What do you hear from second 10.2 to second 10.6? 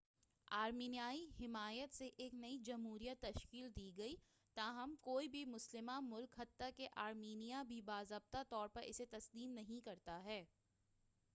ہے